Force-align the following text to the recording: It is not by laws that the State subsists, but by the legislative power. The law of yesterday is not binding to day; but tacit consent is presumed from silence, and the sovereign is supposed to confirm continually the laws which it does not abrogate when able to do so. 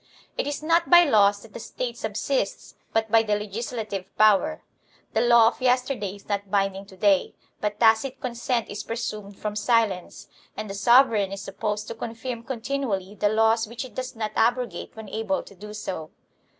It 0.35 0.47
is 0.47 0.63
not 0.63 0.89
by 0.89 1.03
laws 1.03 1.43
that 1.43 1.53
the 1.53 1.59
State 1.59 1.95
subsists, 1.95 2.73
but 2.91 3.11
by 3.11 3.21
the 3.21 3.35
legislative 3.35 4.05
power. 4.17 4.63
The 5.13 5.21
law 5.21 5.49
of 5.49 5.61
yesterday 5.61 6.15
is 6.15 6.27
not 6.27 6.49
binding 6.49 6.87
to 6.87 6.97
day; 6.97 7.35
but 7.59 7.79
tacit 7.79 8.19
consent 8.19 8.67
is 8.67 8.81
presumed 8.83 9.37
from 9.37 9.55
silence, 9.55 10.27
and 10.57 10.67
the 10.67 10.73
sovereign 10.73 11.31
is 11.31 11.41
supposed 11.43 11.87
to 11.87 11.93
confirm 11.93 12.41
continually 12.41 13.13
the 13.13 13.29
laws 13.29 13.67
which 13.67 13.85
it 13.85 13.93
does 13.93 14.15
not 14.15 14.31
abrogate 14.35 14.95
when 14.95 15.07
able 15.07 15.43
to 15.43 15.53
do 15.53 15.71
so. 15.71 16.09